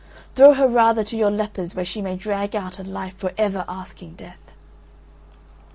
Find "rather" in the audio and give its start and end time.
0.67-1.03